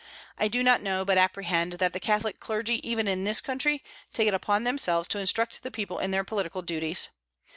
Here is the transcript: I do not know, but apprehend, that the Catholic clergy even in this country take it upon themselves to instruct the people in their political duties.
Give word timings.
I 0.35 0.47
do 0.47 0.63
not 0.63 0.81
know, 0.81 1.05
but 1.05 1.19
apprehend, 1.19 1.73
that 1.73 1.93
the 1.93 1.99
Catholic 1.99 2.39
clergy 2.39 2.79
even 2.83 3.07
in 3.07 3.23
this 3.23 3.39
country 3.39 3.83
take 4.13 4.27
it 4.27 4.33
upon 4.33 4.63
themselves 4.63 5.07
to 5.09 5.19
instruct 5.19 5.61
the 5.61 5.69
people 5.69 5.99
in 5.99 6.09
their 6.09 6.23
political 6.23 6.63
duties. 6.63 7.09